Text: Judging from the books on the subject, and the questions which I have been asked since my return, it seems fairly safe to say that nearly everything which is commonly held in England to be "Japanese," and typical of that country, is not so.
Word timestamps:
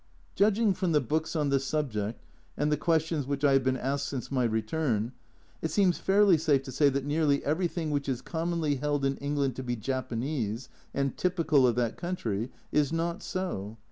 Judging 0.33 0.73
from 0.73 0.93
the 0.93 0.99
books 0.99 1.35
on 1.35 1.49
the 1.49 1.59
subject, 1.59 2.23
and 2.57 2.71
the 2.71 2.75
questions 2.75 3.27
which 3.27 3.43
I 3.43 3.53
have 3.53 3.63
been 3.63 3.77
asked 3.77 4.07
since 4.09 4.31
my 4.31 4.45
return, 4.45 5.11
it 5.61 5.69
seems 5.69 5.99
fairly 5.99 6.39
safe 6.39 6.63
to 6.63 6.71
say 6.71 6.89
that 6.89 7.05
nearly 7.05 7.45
everything 7.45 7.91
which 7.91 8.09
is 8.09 8.19
commonly 8.23 8.77
held 8.77 9.05
in 9.05 9.15
England 9.17 9.55
to 9.57 9.63
be 9.63 9.75
"Japanese," 9.75 10.69
and 10.91 11.15
typical 11.17 11.67
of 11.67 11.75
that 11.75 11.97
country, 11.97 12.49
is 12.71 12.91
not 12.91 13.21
so. 13.21 13.77